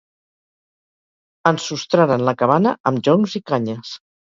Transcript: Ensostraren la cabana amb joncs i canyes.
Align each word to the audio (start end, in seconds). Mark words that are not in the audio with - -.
Ensostraren 1.51 2.25
la 2.31 2.35
cabana 2.41 2.75
amb 2.93 3.07
joncs 3.11 3.39
i 3.43 3.45
canyes. 3.53 3.97